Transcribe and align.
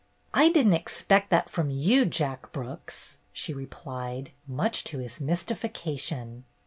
"I 0.33 0.49
didn't 0.49 0.73
expect 0.73 1.29
that 1.29 1.47
from 1.47 1.69
you. 1.69 2.05
Jack 2.05 2.51
Brooks," 2.51 3.17
she 3.31 3.53
replied, 3.53 4.31
much 4.47 4.83
to 4.85 4.97
his 4.97 5.21
mystification. 5.21 6.43